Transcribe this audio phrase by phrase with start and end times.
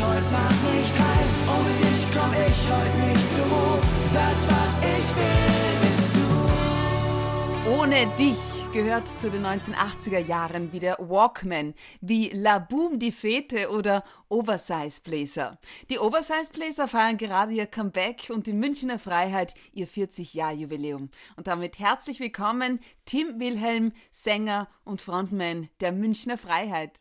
[0.00, 1.28] heute Nacht nicht heim.
[1.54, 3.80] Ohne dich komm ich heute nicht zur Ruhe.
[4.14, 7.70] Das, was ich will, bist du.
[7.70, 13.70] Ohne dich gehört zu den 1980er Jahren wie der Walkman, wie La Boom die Fete
[13.70, 15.58] oder Oversize Blazer.
[15.90, 21.10] Die Oversize Blazer feiern gerade ihr Comeback und die Münchner Freiheit ihr 40-Jahr-Jubiläum.
[21.36, 27.00] Und damit herzlich willkommen Tim Wilhelm, Sänger und Frontman der Münchner Freiheit.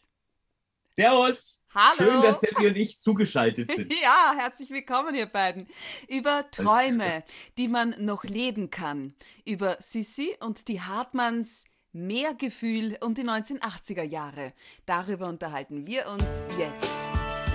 [0.95, 1.61] Servus.
[1.77, 2.11] Hallo.
[2.11, 3.93] Schön, dass Seppi und ich zugeschaltet sind.
[4.01, 5.67] Ja, herzlich willkommen, ihr beiden.
[6.07, 7.23] Über Träume,
[7.59, 9.13] die man noch leben kann.
[9.45, 14.53] Über Sissi und die Hartmanns Mehrgefühl und die 1980er Jahre.
[14.87, 16.25] Darüber unterhalten wir uns
[16.57, 16.91] jetzt.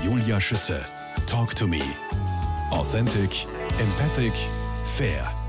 [0.04, 0.84] Julia Schütze.
[1.26, 1.82] Talk to me.
[2.70, 3.44] Authentic,
[3.80, 4.34] empathic,
[4.96, 5.41] fair.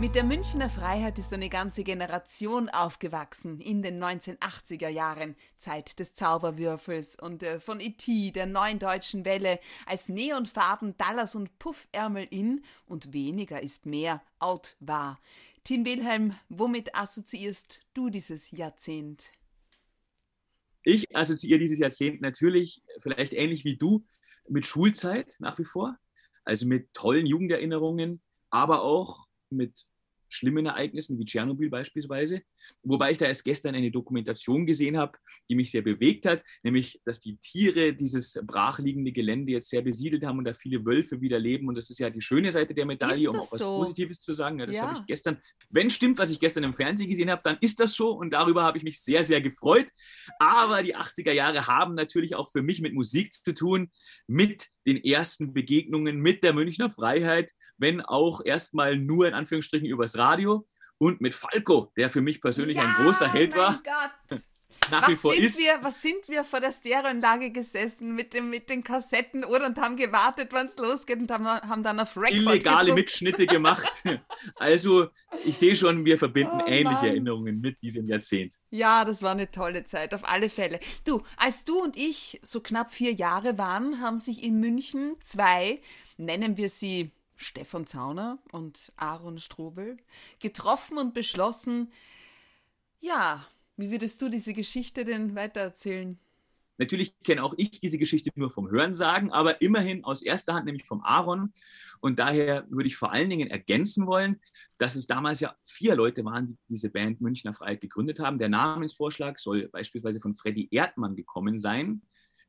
[0.00, 6.14] Mit der Münchner Freiheit ist eine ganze Generation aufgewachsen in den 1980er Jahren, Zeit des
[6.14, 12.62] Zauberwürfels und äh, von E.T., der neuen deutschen Welle, als Neonfarben, Dallas und Puffärmel in
[12.86, 15.18] und weniger ist mehr out war.
[15.64, 19.32] Tim Wilhelm, womit assoziierst du dieses Jahrzehnt?
[20.84, 24.06] Ich assoziiere dieses Jahrzehnt natürlich, vielleicht ähnlich wie du,
[24.48, 25.98] mit Schulzeit nach wie vor.
[26.44, 29.86] Also mit tollen Jugenderinnerungen, aber auch mit
[30.28, 32.42] schlimmen Ereignissen wie Tschernobyl beispielsweise.
[32.82, 37.00] Wobei ich da erst gestern eine Dokumentation gesehen habe, die mich sehr bewegt hat, nämlich,
[37.04, 41.38] dass die Tiere dieses brachliegende Gelände jetzt sehr besiedelt haben und da viele Wölfe wieder
[41.38, 41.68] leben.
[41.68, 43.78] Und das ist ja die schöne Seite der Medaille, um auch was so?
[43.78, 44.58] Positives zu sagen.
[44.58, 44.82] Ja, das ja.
[44.82, 45.38] habe ich gestern,
[45.70, 48.62] wenn stimmt, was ich gestern im Fernsehen gesehen habe, dann ist das so und darüber
[48.64, 49.88] habe ich mich sehr, sehr gefreut.
[50.38, 53.90] Aber die 80er Jahre haben natürlich auch für mich mit Musik zu tun,
[54.26, 60.16] mit den ersten Begegnungen mit der Münchner Freiheit, wenn auch erstmal nur in Anführungsstrichen übers
[60.16, 63.82] Radio und mit Falco, der für mich persönlich ja, ein großer Held war.
[63.84, 64.40] Gott.
[64.90, 65.58] Nach was wie vor sind ist.
[65.58, 69.96] Wir, was sind wir vor der Stereoanlage gesessen mit, dem, mit den Kassetten und haben
[69.96, 72.94] gewartet, wann es losgeht und haben, haben dann auf Record Illegale gedruckt.
[72.94, 74.02] Mitschnitte gemacht.
[74.56, 75.08] also
[75.44, 77.06] ich sehe schon, wir verbinden oh, ähnliche Mann.
[77.06, 78.58] Erinnerungen mit diesem Jahrzehnt.
[78.70, 80.80] Ja, das war eine tolle Zeit, auf alle Fälle.
[81.04, 85.80] Du, als du und ich so knapp vier Jahre waren, haben sich in München zwei,
[86.16, 89.96] nennen wir sie Stefan Zauner und Aaron Strobel,
[90.42, 91.92] getroffen und beschlossen,
[93.00, 93.46] ja,
[93.78, 96.18] wie würdest du diese Geschichte denn weitererzählen?
[96.78, 100.86] Natürlich kenne auch ich diese Geschichte nur vom Hörensagen, aber immerhin aus erster Hand, nämlich
[100.86, 101.52] vom Aaron.
[102.00, 104.40] Und daher würde ich vor allen Dingen ergänzen wollen,
[104.78, 108.38] dass es damals ja vier Leute waren, die diese Band Münchner Freiheit gegründet haben.
[108.38, 112.02] Der Namensvorschlag soll beispielsweise von Freddy Erdmann gekommen sein.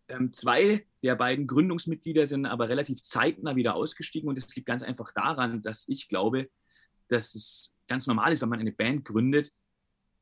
[0.07, 4.83] Ähm, zwei der beiden Gründungsmitglieder sind aber relativ zeitnah wieder ausgestiegen und das liegt ganz
[4.83, 6.49] einfach daran, dass ich glaube,
[7.07, 9.51] dass es ganz normal ist, wenn man eine Band gründet,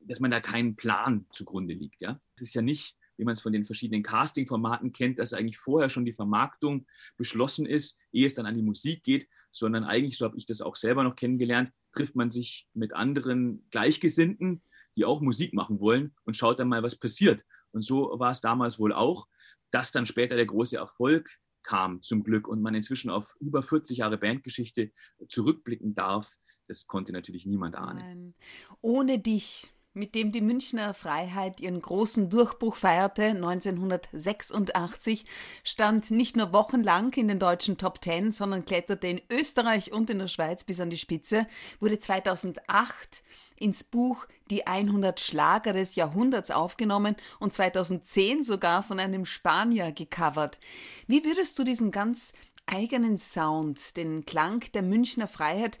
[0.00, 2.00] dass man da keinen Plan zugrunde liegt.
[2.00, 2.20] Ja?
[2.36, 5.90] Es ist ja nicht, wie man es von den verschiedenen Casting-Formaten kennt, dass eigentlich vorher
[5.90, 6.86] schon die Vermarktung
[7.16, 10.60] beschlossen ist, ehe es dann an die Musik geht, sondern eigentlich, so habe ich das
[10.60, 14.62] auch selber noch kennengelernt, trifft man sich mit anderen Gleichgesinnten,
[14.94, 17.44] die auch Musik machen wollen und schaut dann mal, was passiert.
[17.72, 19.26] Und so war es damals wohl auch
[19.70, 21.30] dass dann später der große Erfolg
[21.62, 24.90] kam, zum Glück, und man inzwischen auf über 40 Jahre Bandgeschichte
[25.28, 26.36] zurückblicken darf,
[26.66, 28.34] das konnte natürlich niemand ahnen.
[28.80, 35.26] Ohne dich mit dem die Münchner Freiheit ihren großen Durchbruch feierte 1986,
[35.64, 40.20] stand nicht nur wochenlang in den deutschen Top Ten, sondern kletterte in Österreich und in
[40.20, 41.46] der Schweiz bis an die Spitze,
[41.80, 43.22] wurde 2008
[43.56, 50.58] ins Buch Die 100 Schlager des Jahrhunderts aufgenommen und 2010 sogar von einem Spanier gecovert.
[51.06, 52.32] Wie würdest du diesen ganz
[52.66, 55.78] eigenen Sound, den Klang der Münchner Freiheit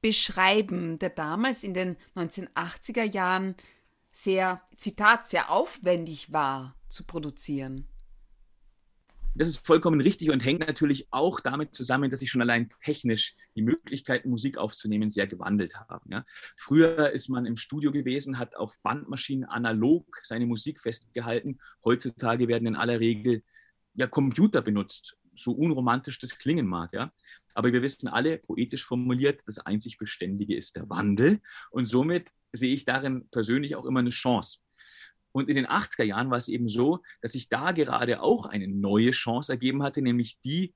[0.00, 3.54] beschreiben, der damals in den 1980er Jahren
[4.12, 7.86] sehr, Zitat, sehr aufwendig war zu produzieren?
[9.36, 13.36] Das ist vollkommen richtig und hängt natürlich auch damit zusammen, dass sich schon allein technisch
[13.54, 16.10] die Möglichkeiten, Musik aufzunehmen, sehr gewandelt haben.
[16.10, 16.24] Ja.
[16.56, 21.60] Früher ist man im Studio gewesen, hat auf Bandmaschinen analog seine Musik festgehalten.
[21.84, 23.44] Heutzutage werden in aller Regel
[23.94, 26.92] ja, Computer benutzt, so unromantisch das klingen mag.
[26.92, 27.12] Ja.
[27.54, 31.40] Aber wir wissen alle, poetisch formuliert, das einzig Beständige ist der Wandel.
[31.70, 34.58] Und somit sehe ich darin persönlich auch immer eine Chance.
[35.32, 38.66] Und in den 80er Jahren war es eben so, dass sich da gerade auch eine
[38.66, 40.74] neue Chance ergeben hatte, nämlich die,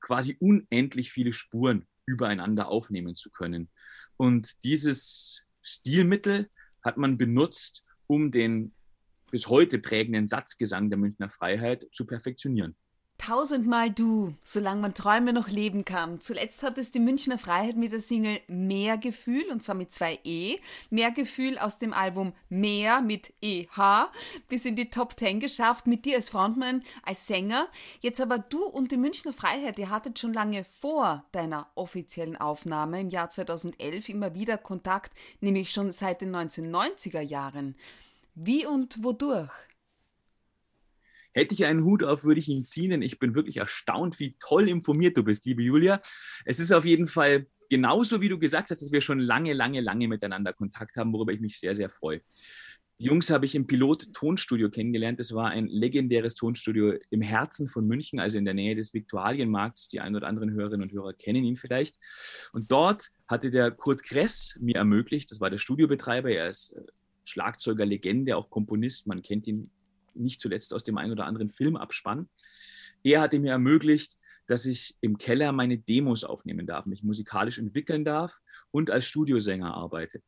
[0.00, 3.68] quasi unendlich viele Spuren übereinander aufnehmen zu können.
[4.16, 6.48] Und dieses Stilmittel
[6.82, 8.72] hat man benutzt, um den
[9.30, 12.76] bis heute prägenden Satzgesang der Münchner Freiheit zu perfektionieren.
[13.28, 16.22] Tausendmal du, solange man Träume noch leben kann.
[16.22, 20.18] Zuletzt hat es die Münchner Freiheit mit der Single Mehr Gefühl, und zwar mit zwei
[20.24, 20.56] E.
[20.88, 24.08] Mehr Gefühl aus dem Album Mehr mit EH
[24.48, 27.68] bis in die Top Ten geschafft, mit dir als Frontman, als Sänger.
[28.00, 33.02] Jetzt aber du und die Münchner Freiheit, ihr hattet schon lange vor deiner offiziellen Aufnahme
[33.02, 37.76] im Jahr 2011 immer wieder Kontakt, nämlich schon seit den 1990er Jahren.
[38.34, 39.67] Wie und wodurch?
[41.32, 44.36] Hätte ich einen Hut auf, würde ich ihn ziehen, denn ich bin wirklich erstaunt, wie
[44.40, 46.00] toll informiert du bist, liebe Julia.
[46.44, 49.80] Es ist auf jeden Fall genauso, wie du gesagt hast, dass wir schon lange, lange,
[49.80, 52.20] lange miteinander Kontakt haben, worüber ich mich sehr, sehr freue.
[53.00, 55.20] Die Jungs habe ich im Pilot-Tonstudio kennengelernt.
[55.20, 59.86] Es war ein legendäres Tonstudio im Herzen von München, also in der Nähe des Viktualienmarkts.
[59.86, 61.94] Die ein oder anderen Hörerinnen und Hörer kennen ihn vielleicht.
[62.52, 66.82] Und dort hatte der Kurt Kress mir ermöglicht, das war der Studiobetreiber, er ist äh,
[67.22, 69.06] Schlagzeuger, Legende, auch Komponist.
[69.06, 69.70] Man kennt ihn
[70.18, 72.28] nicht zuletzt aus dem einen oder anderen Filmabspann.
[73.02, 74.16] Er hatte mir ermöglicht,
[74.46, 78.38] dass ich im Keller meine Demos aufnehmen darf, mich musikalisch entwickeln darf
[78.70, 80.22] und als Studiosänger arbeite.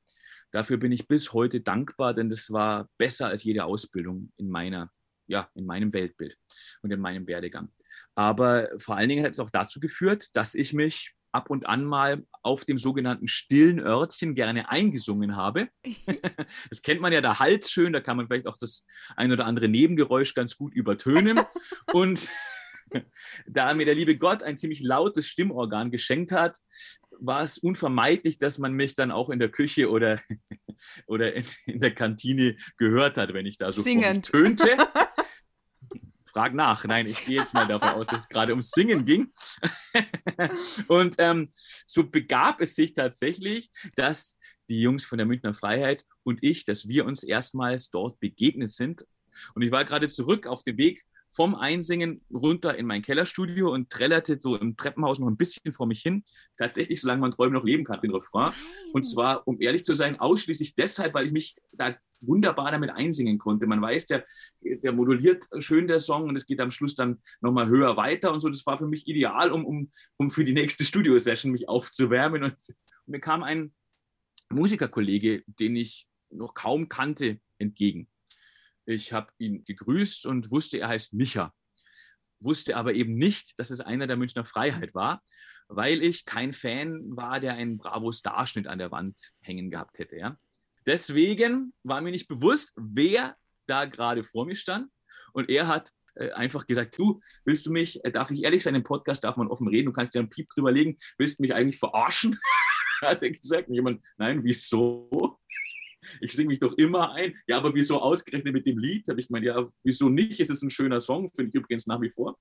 [0.50, 4.90] Dafür bin ich bis heute dankbar, denn das war besser als jede Ausbildung in meiner,
[5.26, 6.36] ja, in meinem Weltbild
[6.82, 7.70] und in meinem Werdegang.
[8.14, 11.84] Aber vor allen Dingen hat es auch dazu geführt, dass ich mich ab und an
[11.84, 15.68] mal auf dem sogenannten stillen Örtchen gerne eingesungen habe.
[16.70, 18.84] das kennt man ja, der Hals schön, da kann man vielleicht auch das
[19.16, 21.40] ein oder andere Nebengeräusch ganz gut übertönen.
[21.92, 22.28] und
[23.46, 26.56] da mir der liebe Gott ein ziemlich lautes Stimmorgan geschenkt hat,
[27.20, 30.20] war es unvermeidlich, dass man mich dann auch in der Küche oder,
[31.06, 34.76] oder in, in der Kantine gehört hat, wenn ich da so tönte.
[36.30, 36.84] Frag nach.
[36.84, 39.30] Nein, ich gehe jetzt mal davon aus, dass es gerade ums Singen ging.
[40.88, 41.48] und ähm,
[41.86, 44.38] so begab es sich tatsächlich, dass
[44.68, 49.04] die Jungs von der Münchner Freiheit und ich, dass wir uns erstmals dort begegnet sind.
[49.54, 53.88] Und ich war gerade zurück auf dem Weg vom Einsingen runter in mein Kellerstudio und
[53.90, 56.24] trällerte so im Treppenhaus noch ein bisschen vor mich hin.
[56.56, 58.52] Tatsächlich, solange man Träume noch leben kann, den Refrain.
[58.92, 63.38] Und zwar, um ehrlich zu sein, ausschließlich deshalb, weil ich mich da wunderbar damit einsingen
[63.38, 63.66] konnte.
[63.66, 64.24] Man weiß, der,
[64.60, 68.40] der moduliert schön der Song und es geht am Schluss dann nochmal höher weiter und
[68.40, 68.48] so.
[68.48, 72.42] Das war für mich ideal, um, um, um für die nächste Studio-Session mich aufzuwärmen.
[72.42, 73.72] Und, und mir kam ein
[74.50, 78.08] Musikerkollege, den ich noch kaum kannte, entgegen.
[78.90, 81.54] Ich habe ihn gegrüßt und wusste, er heißt Micha.
[82.40, 85.22] Wusste aber eben nicht, dass es einer der Münchner Freiheit war,
[85.68, 90.16] weil ich kein Fan war, der einen Bravo-Starschnitt an der Wand hängen gehabt hätte.
[90.16, 90.36] Ja?
[90.86, 93.36] Deswegen war mir nicht bewusst, wer
[93.68, 94.90] da gerade vor mir stand.
[95.32, 98.74] Und er hat äh, einfach gesagt, du, willst du mich, äh, darf ich ehrlich sein,
[98.74, 101.42] im Podcast darf man offen reden, du kannst dir einen Piep drüber legen, willst du
[101.42, 102.40] mich eigentlich verarschen?
[103.02, 103.68] hat er gesagt.
[103.68, 105.39] Und jemand, nein, wieso?
[106.20, 107.34] Ich singe mich doch immer ein.
[107.46, 109.08] Ja, aber wieso ausgerechnet mit dem Lied?
[109.08, 110.40] Habe ich gemeint, ja, wieso nicht?
[110.40, 112.38] Es ist ein schöner Song, finde ich übrigens nach wie vor.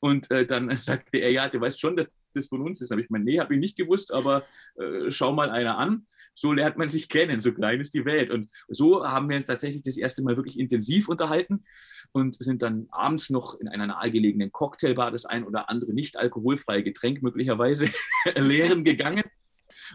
[0.00, 2.90] Und äh, dann sagte er, ja, du weißt schon, dass das von uns ist.
[2.90, 4.44] Habe ich gemeint, nee, habe ich nicht gewusst, aber
[4.76, 6.06] äh, schau mal einer an
[6.40, 8.30] so lernt man sich kennen, so klein ist die Welt.
[8.30, 11.64] Und so haben wir uns tatsächlich das erste Mal wirklich intensiv unterhalten
[12.12, 16.82] und sind dann abends noch in einer nahegelegenen Cocktailbar das ein oder andere nicht alkoholfreie
[16.82, 17.86] Getränk möglicherweise
[18.36, 19.24] leeren gegangen.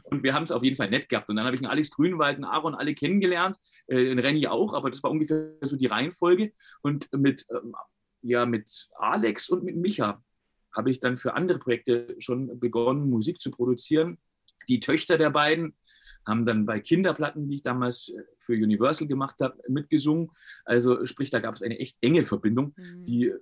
[0.04, 1.30] Und wir haben es auf jeden Fall nett gehabt.
[1.30, 3.58] Und dann habe ich einen Alex Grünwald, einen Aaron alle kennengelernt,
[3.88, 6.54] äh, den Renny auch, aber das war ungefähr so die Reihenfolge.
[6.82, 7.76] Und mit, ähm,
[8.22, 10.24] ja, mit Alex und mit Micha
[10.74, 14.18] habe ich dann für andere Projekte schon begonnen, Musik zu produzieren.
[14.68, 15.76] Die Töchter der beiden
[16.28, 20.32] haben dann bei Kinderplatten, die ich damals äh, für Universal gemacht habe, mitgesungen.
[20.66, 23.04] Also sprich, da gab es eine echt enge Verbindung, mhm.
[23.04, 23.34] die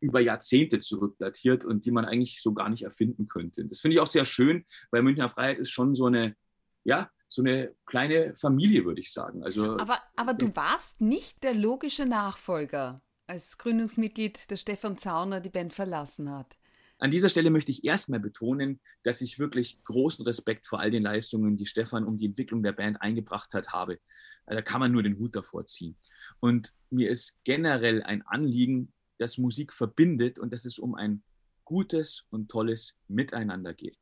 [0.00, 3.64] über Jahrzehnte zurückdatiert und die man eigentlich so gar nicht erfinden könnte.
[3.64, 6.36] Das finde ich auch sehr schön, weil Münchner Freiheit ist schon so eine,
[6.84, 9.42] ja, so eine kleine Familie, würde ich sagen.
[9.42, 15.50] Also, aber, aber du warst nicht der logische Nachfolger, als Gründungsmitglied der Stefan Zauner die
[15.50, 16.56] Band verlassen hat.
[17.00, 21.04] An dieser Stelle möchte ich erstmal betonen, dass ich wirklich großen Respekt vor all den
[21.04, 24.00] Leistungen, die Stefan um die Entwicklung der Band eingebracht hat, habe.
[24.46, 25.96] Da kann man nur den Hut davor ziehen.
[26.40, 31.22] Und mir ist generell ein Anliegen, dass Musik verbindet und dass es um ein
[31.64, 33.98] gutes und tolles Miteinander geht.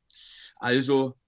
[0.56, 1.18] Also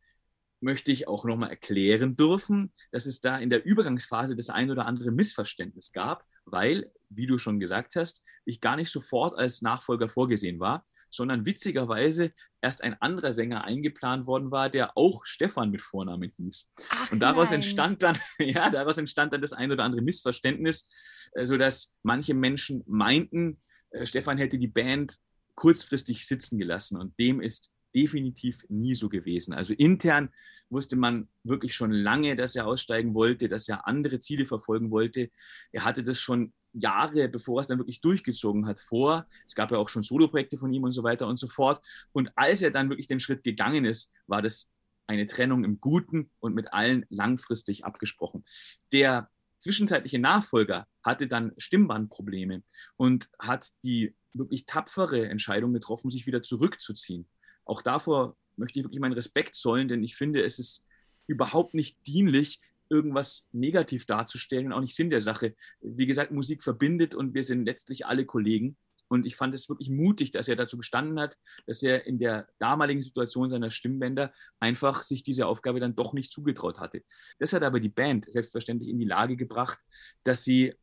[0.60, 4.86] möchte ich auch nochmal erklären dürfen, dass es da in der Übergangsphase das ein oder
[4.86, 10.08] andere Missverständnis gab, weil, wie du schon gesagt hast, ich gar nicht sofort als Nachfolger
[10.08, 15.80] vorgesehen war, sondern witzigerweise erst ein anderer Sänger eingeplant worden war, der auch Stefan mit
[15.80, 16.68] Vornamen hieß.
[16.90, 17.56] Ach, und daraus nein.
[17.56, 20.90] entstand dann, ja, daraus entstand dann das ein oder andere Missverständnis,
[21.32, 23.58] äh, sodass manche Menschen meinten,
[23.90, 25.18] äh, Stefan hätte die Band
[25.54, 29.52] kurzfristig sitzen gelassen und dem ist definitiv nie so gewesen.
[29.52, 30.30] Also intern
[30.70, 35.30] wusste man wirklich schon lange, dass er aussteigen wollte, dass er andere Ziele verfolgen wollte.
[35.72, 39.26] Er hatte das schon Jahre, bevor es dann wirklich durchgezogen hat, vor.
[39.46, 41.84] Es gab ja auch schon Soloprojekte von ihm und so weiter und so fort.
[42.12, 44.68] Und als er dann wirklich den Schritt gegangen ist, war das
[45.06, 48.44] eine Trennung im Guten und mit allen langfristig abgesprochen.
[48.92, 52.62] Der zwischenzeitliche Nachfolger hatte dann Stimmbandprobleme
[52.96, 57.28] und hat die wirklich tapfere Entscheidung getroffen, sich wieder zurückzuziehen.
[57.64, 60.84] Auch davor möchte ich wirklich meinen Respekt zollen, denn ich finde, es ist
[61.26, 65.54] überhaupt nicht dienlich, irgendwas negativ darzustellen und auch nicht Sinn der Sache.
[65.80, 68.76] Wie gesagt, Musik verbindet und wir sind letztlich alle Kollegen.
[69.08, 72.46] Und ich fand es wirklich mutig, dass er dazu gestanden hat, dass er in der
[72.58, 77.02] damaligen Situation seiner Stimmbänder einfach sich diese Aufgabe dann doch nicht zugetraut hatte.
[77.38, 79.78] Das hat aber die Band selbstverständlich in die Lage gebracht,
[80.24, 80.74] dass sie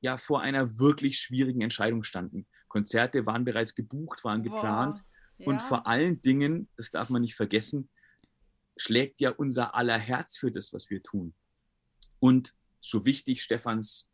[0.00, 2.46] ja vor einer wirklich schwierigen Entscheidung standen.
[2.68, 4.94] Konzerte waren bereits gebucht, waren geplant.
[4.94, 5.04] Boah,
[5.38, 5.46] ja.
[5.46, 7.88] Und vor allen Dingen, das darf man nicht vergessen,
[8.76, 11.34] schlägt ja unser aller Herz für das, was wir tun.
[12.18, 14.10] Und so wichtig Stefans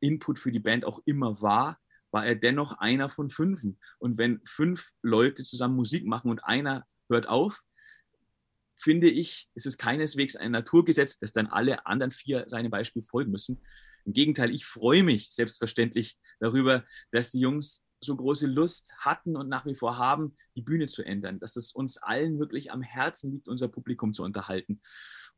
[0.00, 1.80] Input für die Band auch immer war,
[2.14, 3.76] war er dennoch einer von fünfen.
[3.98, 7.60] Und wenn fünf Leute zusammen Musik machen und einer hört auf,
[8.76, 13.32] finde ich, ist es keineswegs ein Naturgesetz, dass dann alle anderen vier seinem Beispiel folgen
[13.32, 13.60] müssen.
[14.04, 19.48] Im Gegenteil, ich freue mich selbstverständlich darüber, dass die Jungs so große Lust hatten und
[19.48, 23.32] nach wie vor haben, die Bühne zu ändern, dass es uns allen wirklich am Herzen
[23.32, 24.80] liegt, unser Publikum zu unterhalten.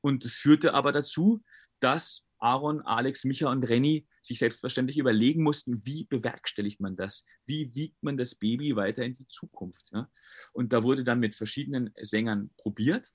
[0.02, 1.42] Und es führte aber dazu,
[1.80, 7.24] dass Aaron, Alex, Micha und Renny sich selbstverständlich überlegen mussten, wie bewerkstelligt man das?
[7.46, 9.90] Wie wiegt man das Baby weiter in die Zukunft?
[9.92, 10.10] Ja?
[10.52, 13.10] Und da wurde dann mit verschiedenen Sängern probiert.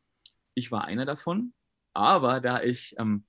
[0.54, 1.54] Ich war einer davon.
[1.94, 3.26] Aber da ich ähm,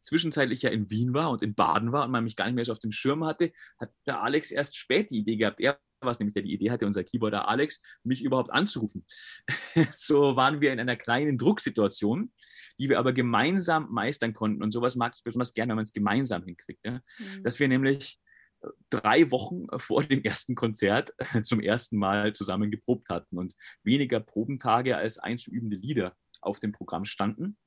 [0.00, 2.64] zwischenzeitlich ja in Wien war und in Baden war und man mich gar nicht mehr
[2.64, 5.60] so auf dem Schirm hatte, hat der Alex erst spät die Idee gehabt.
[5.60, 9.04] Er war es nämlich, der die Idee hatte, unser Keyboarder Alex, mich überhaupt anzurufen.
[9.92, 12.32] so waren wir in einer kleinen Drucksituation,
[12.80, 14.62] die wir aber gemeinsam meistern konnten.
[14.62, 16.84] Und sowas mag ich besonders gerne, wenn man es gemeinsam hinkriegt.
[16.84, 16.92] Ja?
[17.18, 17.42] Mhm.
[17.44, 18.18] Dass wir nämlich
[18.62, 24.18] äh, drei Wochen vor dem ersten Konzert zum ersten Mal zusammen geprobt hatten und weniger
[24.18, 27.58] Probentage als einzuübende Lieder auf dem Programm standen.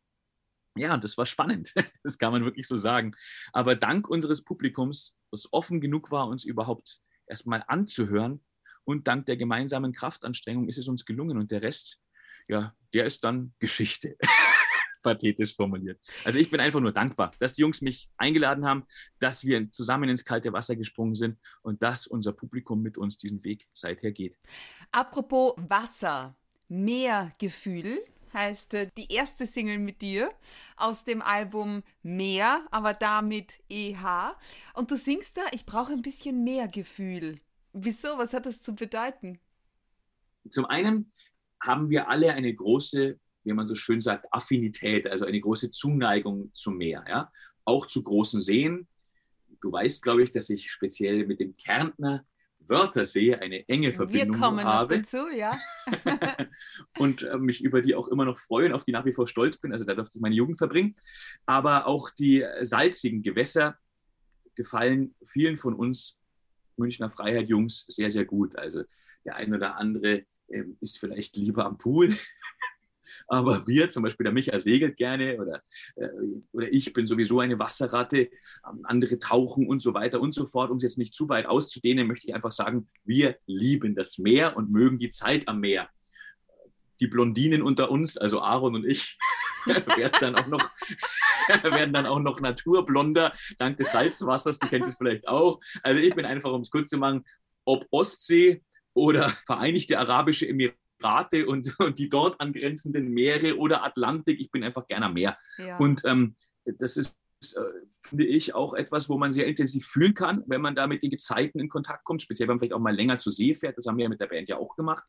[0.75, 1.73] Ja, das war spannend.
[2.03, 3.15] Das kann man wirklich so sagen.
[3.53, 8.43] Aber dank unseres Publikums, das offen genug war, uns überhaupt erstmal anzuhören
[8.83, 11.99] und dank der gemeinsamen Kraftanstrengung ist es uns gelungen und der Rest,
[12.47, 14.17] ja, der ist dann Geschichte.
[15.03, 15.99] Pathetisch formuliert.
[16.23, 18.85] Also ich bin einfach nur dankbar, dass die Jungs mich eingeladen haben,
[19.19, 23.43] dass wir zusammen ins kalte Wasser gesprungen sind und dass unser Publikum mit uns diesen
[23.43, 24.39] Weg seither geht.
[24.91, 26.35] Apropos Wasser,
[26.67, 30.31] mehr Gefühl heißt äh, die erste Single mit dir
[30.75, 34.35] aus dem Album Mehr, aber damit EH.
[34.73, 37.39] Und du singst da, ich brauche ein bisschen mehr Gefühl.
[37.73, 38.17] Wieso?
[38.17, 39.39] Was hat das zu bedeuten?
[40.49, 41.11] Zum einen
[41.61, 46.51] haben wir alle eine große, wie man so schön sagt, Affinität, also eine große Zuneigung
[46.53, 47.31] zum Meer, ja?
[47.65, 48.87] auch zu großen Seen.
[49.61, 52.25] Du weißt, glaube ich, dass ich speziell mit dem Kärntner
[52.67, 54.57] Wörthersee eine enge Verbindung habe.
[54.57, 54.97] Wir kommen habe.
[55.01, 55.57] dazu, ja.
[56.97, 59.57] und äh, mich über die auch immer noch freuen, auf die nach wie vor stolz
[59.57, 59.73] bin.
[59.73, 60.95] Also da durfte ich meine Jugend verbringen.
[61.45, 63.77] Aber auch die salzigen Gewässer
[64.55, 66.19] gefallen vielen von uns
[66.77, 68.55] Münchner Freiheit-Jungs sehr, sehr gut.
[68.55, 68.83] Also
[69.25, 72.15] der eine oder andere äh, ist vielleicht lieber am Pool
[73.27, 75.61] aber wir, zum Beispiel der Micha segelt gerne oder,
[75.95, 76.07] äh,
[76.51, 78.29] oder ich bin sowieso eine Wasserratte,
[78.69, 80.71] ähm, andere tauchen und so weiter und so fort.
[80.71, 84.57] Um es jetzt nicht zu weit auszudehnen, möchte ich einfach sagen, wir lieben das Meer
[84.57, 85.89] und mögen die Zeit am Meer.
[86.99, 89.17] Die Blondinen unter uns, also Aaron und ich,
[89.65, 90.69] werden dann auch noch
[91.63, 94.59] werden dann auch noch naturblonder dank des Salzwassers.
[94.59, 95.59] Du kennst es vielleicht auch.
[95.81, 97.25] Also ich bin einfach, um es kurz zu machen,
[97.65, 98.63] ob Ostsee
[98.93, 104.39] oder Vereinigte Arabische Emirate Rate und, und die dort angrenzenden Meere oder Atlantik.
[104.39, 105.37] Ich bin einfach gerne am Meer.
[105.57, 105.77] Ja.
[105.77, 107.17] Und ähm, das ist,
[107.55, 107.61] äh,
[108.01, 111.09] finde ich, auch etwas, wo man sehr intensiv fühlen kann, wenn man da mit den
[111.09, 113.77] Gezeiten in Kontakt kommt, speziell wenn man vielleicht auch mal länger zur See fährt.
[113.77, 115.03] Das haben wir ja mit der Band ja auch gemacht.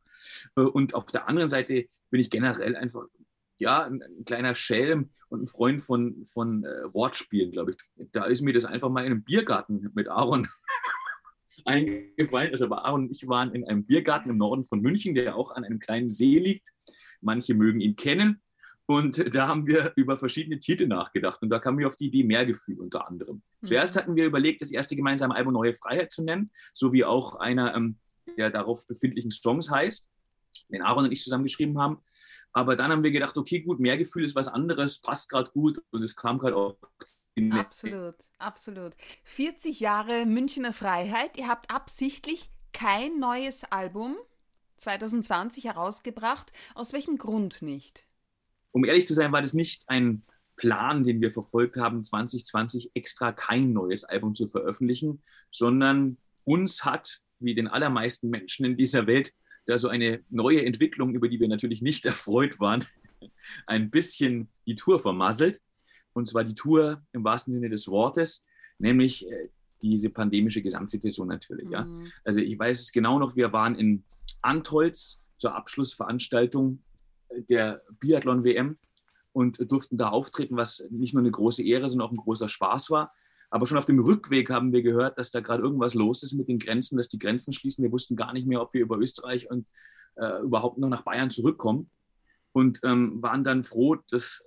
[0.57, 3.05] Äh, und auf der anderen Seite bin ich generell einfach
[3.59, 8.11] ja, ein, ein, kleiner Schelm und ein Freund von, von äh, Wortspielen, glaube ich.
[8.13, 10.49] Da ist mir das einfach mal in einem Biergarten mit Aaron
[11.65, 12.51] eingefallen.
[12.51, 15.65] Also Aaron und ich waren in einem Biergarten im Norden von München, der auch an
[15.65, 16.69] einem kleinen See liegt.
[17.21, 18.41] Manche mögen ihn kennen.
[18.87, 21.43] Und da haben wir über verschiedene Titel nachgedacht.
[21.43, 23.43] Und da kam mir auf die Idee Mehrgefühl unter anderem.
[23.61, 23.67] Mhm.
[23.67, 27.37] Zuerst hatten wir überlegt, das erste gemeinsame Album Neue Freiheit zu nennen, so wie auch
[27.37, 27.97] einer ähm,
[28.37, 30.09] der darauf befindlichen Songs heißt,
[30.71, 31.99] den Aaron und ich zusammen geschrieben haben.
[32.53, 35.83] Aber dann haben wir gedacht, okay, gut, Mehrgefühl ist was anderes, passt gerade gut.
[35.91, 36.77] Und es kam gerade auch
[37.51, 38.93] Absolut, absolut.
[39.25, 41.37] 40 Jahre Münchner Freiheit.
[41.37, 44.17] Ihr habt absichtlich kein neues Album
[44.77, 46.53] 2020 herausgebracht.
[46.75, 48.07] Aus welchem Grund nicht?
[48.71, 50.23] Um ehrlich zu sein, war das nicht ein
[50.57, 57.21] Plan, den wir verfolgt haben, 2020 extra kein neues Album zu veröffentlichen, sondern uns hat,
[57.41, 59.33] wie den allermeisten Menschen in dieser Welt,
[59.67, 62.85] da so eine neue Entwicklung, über die wir natürlich nicht erfreut waren,
[63.67, 65.61] ein bisschen die Tour vermasselt.
[66.15, 68.45] Und zwar die Tour im wahrsten Sinne des Wortes,
[68.79, 69.51] nämlich äh,
[69.83, 71.67] diese pandemische Gesamtsituation natürlich.
[71.67, 71.73] Mhm.
[71.73, 71.87] Ja.
[72.25, 74.05] Also ich weiß es genau noch, wir waren in
[74.41, 76.83] Antolz zur Abschlussveranstaltung
[77.51, 78.79] der Biathlon-WM
[79.33, 82.91] und durften da auftreten, was nicht nur eine große Ehre, sondern auch ein großer Spaß
[82.91, 83.13] war.
[83.51, 86.49] Aber schon auf dem Rückweg haben wir gehört, dass da gerade irgendwas los ist mit
[86.49, 87.83] den Grenzen, dass die Grenzen schließen.
[87.83, 89.69] Wir wussten gar nicht mehr, ob wir über Österreich und
[90.17, 91.91] äh, überhaupt noch nach Bayern zurückkommen
[92.53, 94.43] und ähm, waren dann froh, das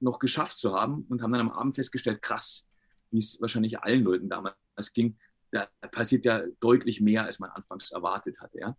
[0.00, 2.66] noch geschafft zu haben und haben dann am Abend festgestellt, krass,
[3.10, 5.16] wie es wahrscheinlich allen Leuten damals ging,
[5.50, 8.58] da passiert ja deutlich mehr, als man anfangs erwartet hatte.
[8.58, 8.76] Ja?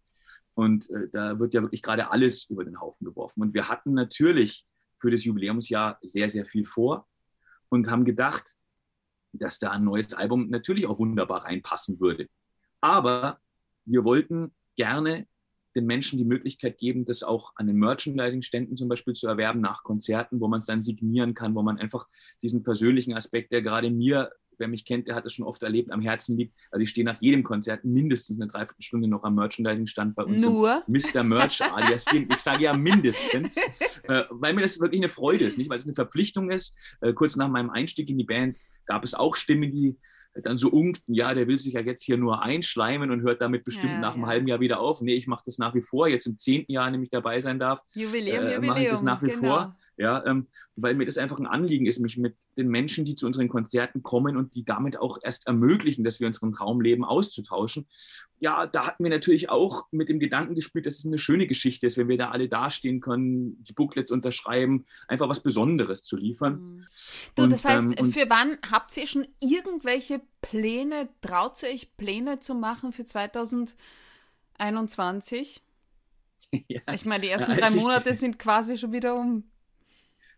[0.53, 3.41] Und äh, da wird ja wirklich gerade alles über den Haufen geworfen.
[3.41, 4.65] Und wir hatten natürlich
[4.99, 7.07] für das Jubiläumsjahr sehr, sehr viel vor
[7.69, 8.55] und haben gedacht,
[9.33, 12.27] dass da ein neues Album natürlich auch wunderbar reinpassen würde.
[12.81, 13.39] Aber
[13.85, 15.27] wir wollten gerne
[15.75, 19.83] den Menschen die Möglichkeit geben, das auch an den Merchandising-Ständen zum Beispiel zu erwerben, nach
[19.83, 22.07] Konzerten, wo man es dann signieren kann, wo man einfach
[22.43, 25.91] diesen persönlichen Aspekt, der gerade mir, wer mich kennt, der hat das schon oft erlebt,
[25.91, 26.55] am Herzen liegt.
[26.69, 30.41] Also ich stehe nach jedem Konzert mindestens eine Dreiviertelstunde noch am Merchandising-Stand bei uns.
[30.41, 30.83] Nur?
[30.87, 31.23] Mr.
[31.23, 35.69] Merch alias Ich sage ja mindestens, äh, weil mir das wirklich eine Freude ist, nicht
[35.69, 36.77] weil es eine Verpflichtung ist.
[37.01, 39.97] Äh, kurz nach meinem Einstieg in die Band gab es auch Stimmen, die
[40.33, 43.63] dann so unkten, ja, der will sich ja jetzt hier nur einschleimen und hört damit
[43.65, 44.27] bestimmt ja, nach einem ja.
[44.29, 45.01] halben Jahr wieder auf.
[45.01, 46.07] Nee, ich mache das nach wie vor.
[46.07, 49.27] Jetzt im zehnten Jahr, nämlich dabei sein darf, Jubiläum, äh, mache ich das nach wie
[49.27, 49.47] genau.
[49.47, 49.77] vor.
[49.97, 53.27] Ja, ähm, weil mir das einfach ein Anliegen ist, mich mit den Menschen, die zu
[53.27, 57.87] unseren Konzerten kommen und die damit auch erst ermöglichen, dass wir unseren Traumleben auszutauschen.
[58.39, 61.85] Ja, da hatten wir natürlich auch mit dem Gedanken gespielt, dass es eine schöne Geschichte
[61.85, 66.61] ist, wenn wir da alle dastehen können, die Booklets unterschreiben, einfach was Besonderes zu liefern.
[66.61, 66.85] Mhm.
[67.35, 71.95] Du, und, das heißt, ähm, für wann habt ihr schon irgendwelche Pläne, traut ihr euch
[71.97, 75.61] Pläne zu machen für 2021?
[76.67, 76.81] Ja.
[76.93, 79.49] Ich meine, die ersten drei Monate sind quasi schon wieder um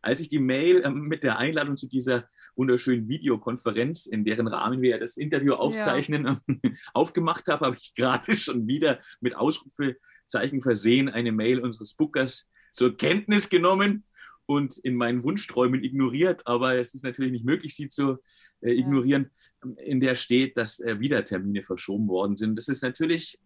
[0.03, 4.81] als ich die Mail ähm, mit der Einladung zu dieser wunderschönen Videokonferenz, in deren Rahmen
[4.81, 6.71] wir das Interview aufzeichnen, ja.
[6.93, 12.97] aufgemacht habe, habe ich gerade schon wieder mit Ausrufezeichen versehen eine Mail unseres Bookers zur
[12.97, 14.03] Kenntnis genommen
[14.45, 18.17] und in meinen Wunschträumen ignoriert, aber es ist natürlich nicht möglich, sie zu
[18.61, 19.31] äh, ignorieren,
[19.63, 19.83] ja.
[19.83, 22.57] in der steht, dass äh, wieder Termine verschoben worden sind.
[22.57, 23.39] Das ist natürlich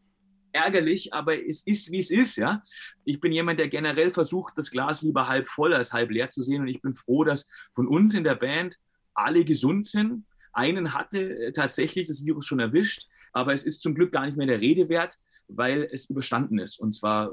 [0.52, 2.62] ärgerlich, aber es ist, wie es ist, ja.
[3.06, 6.42] Ich bin jemand, der generell versucht, das Glas lieber halb voll als halb leer zu
[6.42, 8.78] sehen und ich bin froh, dass von uns in der Band
[9.14, 10.26] alle gesund sind.
[10.54, 14.38] Einen hatte äh, tatsächlich das Virus schon erwischt, aber es ist zum Glück gar nicht
[14.38, 17.32] mehr der Rede wert, weil es überstanden ist und zwar äh,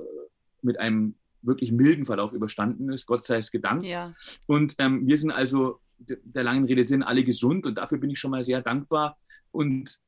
[0.62, 3.86] mit einem wirklich milden Verlauf überstanden ist, Gott sei es gedankt.
[3.86, 4.14] Ja.
[4.46, 8.18] Und ähm, wir sind also der langen Rede sind alle gesund und dafür bin ich
[8.18, 9.18] schon mal sehr dankbar.
[9.50, 10.00] Und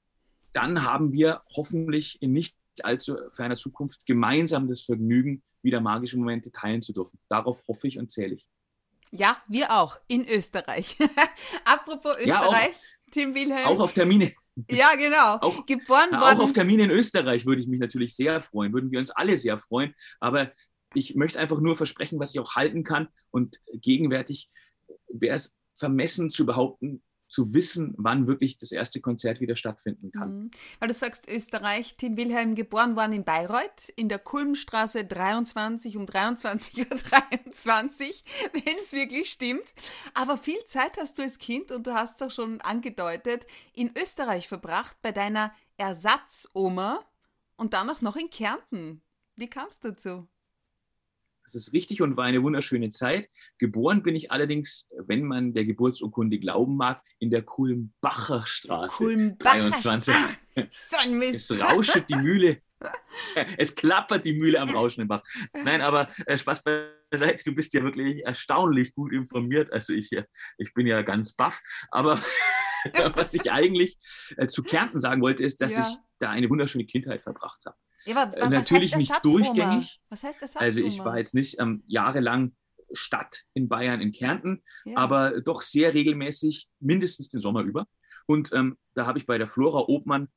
[0.53, 6.51] dann haben wir hoffentlich in nicht allzu ferner Zukunft gemeinsam das Vergnügen, wieder magische Momente
[6.53, 7.19] teilen zu dürfen.
[7.29, 8.47] Darauf hoffe ich und zähle ich.
[9.12, 10.97] Ja, wir auch in Österreich.
[11.65, 13.67] Apropos Österreich, ja, auch, Tim Wilhelm.
[13.67, 14.33] Auch auf Termine.
[14.71, 15.37] Ja, genau.
[15.41, 18.91] Auch, Geboren ja, auch auf Termine in Österreich würde ich mich natürlich sehr freuen, würden
[18.91, 19.95] wir uns alle sehr freuen.
[20.19, 20.51] Aber
[20.95, 23.09] ich möchte einfach nur versprechen, was ich auch halten kann.
[23.31, 24.51] Und gegenwärtig
[25.09, 27.03] wäre es vermessen zu behaupten,
[27.37, 30.38] zu wissen, wann wirklich das erste Konzert wieder stattfinden kann.
[30.38, 30.51] Mhm.
[30.79, 36.07] Weil du sagst, Österreich, Tim Wilhelm geboren worden in Bayreuth, in der Kulmstraße 23 um
[36.07, 39.75] 23.23 Uhr, 23, wenn es wirklich stimmt.
[40.14, 44.49] Aber viel Zeit hast du als Kind, und du hast auch schon angedeutet, in Österreich
[44.49, 47.05] verbracht, bei deiner Ersatzoma
[47.57, 49.03] und dann auch noch in Kärnten.
[49.35, 50.27] Wie kam es dazu?
[51.47, 53.29] Das ist richtig und war eine wunderschöne Zeit.
[53.59, 59.05] Geboren bin ich allerdings, wenn man der Geburtsurkunde glauben mag, in der Kulmbacher Straße.
[59.05, 60.15] Kulmbacher 23.
[60.15, 60.29] Ah,
[60.71, 61.51] so ein Mist.
[61.53, 62.61] Es rauscht die Mühle.
[63.57, 65.23] Es klappert die Mühle am rauschenden Bach.
[65.65, 69.73] Nein, aber äh, Spaß beiseite, du bist ja wirklich erstaunlich gut informiert.
[69.73, 70.25] Also ich, äh,
[70.59, 71.63] ich bin ja ganz baff.
[71.91, 72.21] Aber
[73.15, 73.97] was ich eigentlich
[74.37, 75.89] äh, zu Kärnten sagen wollte, ist, dass ja.
[75.89, 77.77] ich da eine wunderschöne Kindheit verbracht habe.
[78.07, 80.01] Ja, aber, aber Natürlich nicht durchgängig.
[80.09, 80.57] Was heißt das?
[80.57, 82.55] Also ich war jetzt nicht ähm, jahrelang
[82.92, 84.97] Stadt in Bayern in Kärnten, ja.
[84.97, 87.87] aber doch sehr regelmäßig, mindestens den Sommer über.
[88.27, 90.29] Und ähm, da habe ich bei der Flora Obmann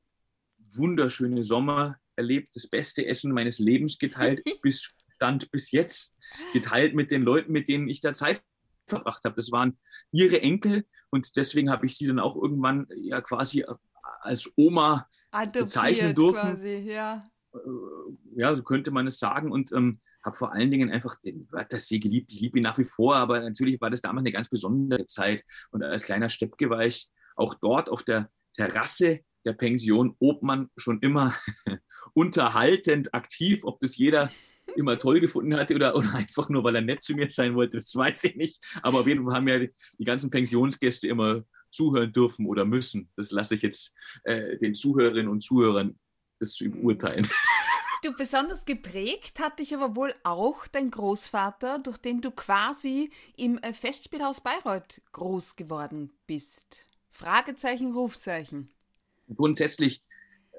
[0.58, 6.16] wunderschöne Sommer erlebt, das beste Essen meines Lebens geteilt, bis stand bis jetzt,
[6.52, 8.42] geteilt mit den Leuten, mit denen ich da Zeit
[8.86, 9.36] verbracht habe.
[9.36, 9.78] Das waren
[10.12, 13.64] ihre Enkel und deswegen habe ich sie dann auch irgendwann ja quasi
[14.20, 16.40] als Oma Adoptiert bezeichnen dürfen.
[16.40, 17.30] Quasi, ja
[18.36, 19.52] ja, so könnte man es sagen.
[19.52, 22.32] Und ähm, habe vor allen Dingen einfach den Wörthersee geliebt.
[22.32, 25.44] Ich liebe ihn nach wie vor, aber natürlich war das damals eine ganz besondere Zeit.
[25.70, 31.00] Und als kleiner Steppke war ich auch dort auf der Terrasse der Pension Obmann schon
[31.00, 31.34] immer
[32.14, 33.64] unterhaltend aktiv.
[33.64, 34.30] Ob das jeder
[34.76, 37.78] immer toll gefunden hatte oder, oder einfach nur, weil er nett zu mir sein wollte,
[37.78, 38.62] das weiß ich nicht.
[38.82, 43.08] Aber auf jeden Fall haben ja die, die ganzen Pensionsgäste immer zuhören dürfen oder müssen.
[43.16, 45.98] Das lasse ich jetzt äh, den Zuhörerinnen und Zuhörern
[46.40, 47.28] das zu beurteilen.
[48.02, 53.58] Du, besonders geprägt hat dich aber wohl auch dein Großvater, durch den du quasi im
[53.58, 56.86] äh, Festspielhaus Bayreuth groß geworden bist.
[57.10, 58.70] Fragezeichen, Rufzeichen.
[59.34, 60.02] Grundsätzlich
[60.52, 60.56] äh,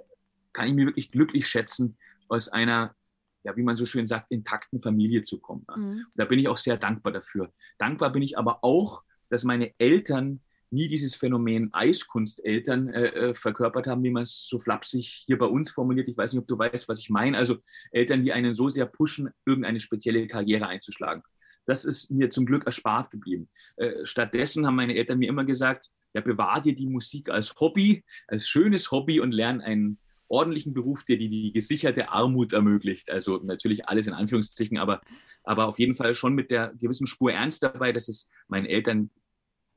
[0.53, 2.95] kann ich mir wirklich glücklich schätzen, aus einer,
[3.41, 5.65] ja, wie man so schön sagt, intakten Familie zu kommen.
[5.75, 6.05] Mhm.
[6.13, 7.51] Da bin ich auch sehr dankbar dafür.
[7.79, 13.87] Dankbar bin ich aber auch, dass meine Eltern nie dieses Phänomen Eiskunsteltern äh, äh, verkörpert
[13.87, 16.07] haben, wie man es so flapsig hier bei uns formuliert.
[16.07, 17.37] Ich weiß nicht, ob du weißt, was ich meine.
[17.37, 17.57] Also
[17.91, 21.23] Eltern, die einen so sehr pushen, irgendeine spezielle Karriere einzuschlagen.
[21.65, 23.49] Das ist mir zum Glück erspart geblieben.
[23.75, 28.03] Äh, stattdessen haben meine Eltern mir immer gesagt, ja, bewahr dir die Musik als Hobby,
[28.27, 33.11] als schönes Hobby und lern einen ordentlichen Beruf, der dir die gesicherte Armut ermöglicht.
[33.11, 35.01] Also natürlich alles in Anführungszeichen, aber,
[35.43, 39.09] aber auf jeden Fall schon mit der gewissen Spur Ernst dabei, dass es meinen Eltern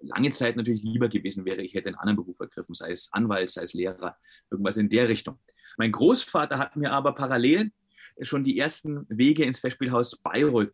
[0.07, 3.51] lange Zeit natürlich lieber gewesen wäre, ich hätte einen anderen Beruf ergriffen, sei es Anwalt,
[3.51, 4.17] sei es Lehrer,
[4.51, 5.39] irgendwas in der Richtung.
[5.77, 7.73] Mein Großvater hat mir aber parallel
[8.21, 10.73] schon die ersten Wege ins Festspielhaus Bayreuth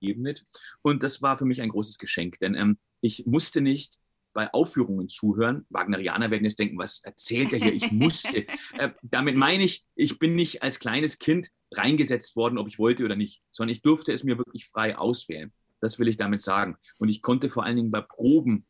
[0.00, 0.44] geebnet.
[0.82, 3.98] Und das war für mich ein großes Geschenk, denn ähm, ich musste nicht
[4.34, 5.64] bei Aufführungen zuhören.
[5.70, 7.72] Wagnerianer werden jetzt denken, was erzählt er hier?
[7.72, 8.46] Ich musste.
[8.78, 13.04] äh, damit meine ich, ich bin nicht als kleines Kind reingesetzt worden, ob ich wollte
[13.04, 15.52] oder nicht, sondern ich durfte es mir wirklich frei auswählen.
[15.84, 16.76] Das will ich damit sagen.
[16.98, 18.66] Und ich konnte vor allen Dingen bei Proben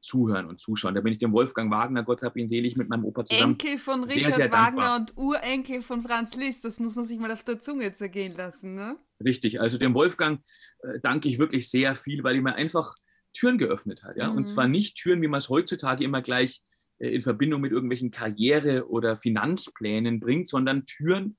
[0.00, 0.94] zuhören und zuschauen.
[0.94, 3.58] Da bin ich dem Wolfgang Wagner, Gott hab ihn selig, mit meinem Opa zusammen.
[3.58, 6.64] Enkel von Richard sehr, sehr Wagner und Urenkel von Franz Liszt.
[6.64, 8.96] Das muss man sich mal auf der Zunge zergehen lassen, ne?
[9.24, 9.60] Richtig.
[9.60, 10.40] Also dem Wolfgang
[10.82, 12.94] äh, danke ich wirklich sehr viel, weil er mir einfach
[13.32, 14.16] Türen geöffnet hat.
[14.16, 14.30] Ja?
[14.30, 14.36] Mhm.
[14.36, 16.62] Und zwar nicht Türen, wie man es heutzutage immer gleich
[16.98, 21.36] äh, in Verbindung mit irgendwelchen Karriere- oder Finanzplänen bringt, sondern Türen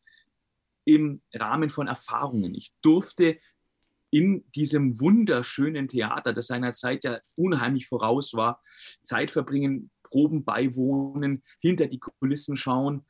[0.86, 2.56] im Rahmen von Erfahrungen.
[2.56, 3.38] Ich durfte
[4.12, 8.62] in diesem wunderschönen Theater, das seiner Zeit ja unheimlich voraus war,
[9.04, 13.06] Zeit verbringen, Proben beiwohnen, hinter die Kulissen schauen,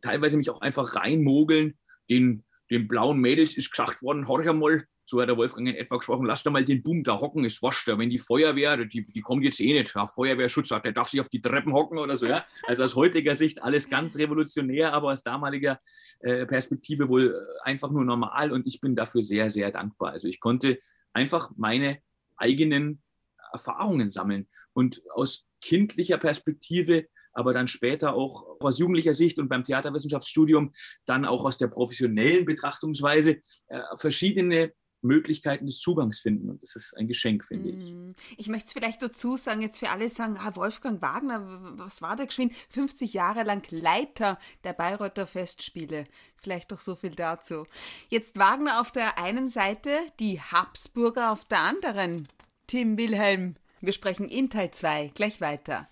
[0.00, 1.76] teilweise mich auch einfach reinmogeln,
[2.08, 5.96] den, den blauen Mädels ist gesagt worden, horch einmal, so hat der Wolfgang in etwa
[5.96, 7.96] gesprochen, lass da mal den Boom da hocken, ist wascht da.
[7.96, 11.20] Wenn die Feuerwehr, die, die kommt jetzt eh nicht, ja, Feuerwehrschutz sagt, der darf sich
[11.20, 12.26] auf die Treppen hocken oder so.
[12.26, 12.44] Ja?
[12.66, 15.80] Also aus heutiger Sicht alles ganz revolutionär, aber aus damaliger
[16.20, 20.10] äh, Perspektive wohl äh, einfach nur normal und ich bin dafür sehr, sehr dankbar.
[20.10, 20.80] Also ich konnte
[21.12, 21.98] einfach meine
[22.36, 23.00] eigenen
[23.52, 29.62] Erfahrungen sammeln und aus kindlicher Perspektive aber dann später auch aus jugendlicher Sicht und beim
[29.62, 30.72] Theaterwissenschaftsstudium
[31.04, 33.36] dann auch aus der professionellen Betrachtungsweise
[33.68, 34.72] äh, verschiedene
[35.02, 36.50] Möglichkeiten des Zugangs finden.
[36.50, 37.92] Und das ist ein Geschenk, finde ich.
[37.92, 38.12] Mm.
[38.38, 42.16] Ich möchte es vielleicht dazu sagen, jetzt für alle sagen, ah, Wolfgang Wagner, was war
[42.16, 42.54] der geschwind?
[42.70, 46.06] 50 Jahre lang Leiter der Bayreuther Festspiele.
[46.36, 47.66] Vielleicht doch so viel dazu.
[48.08, 52.28] Jetzt Wagner auf der einen Seite, die Habsburger auf der anderen.
[52.66, 55.88] Tim Wilhelm, wir sprechen in Teil 2 gleich weiter.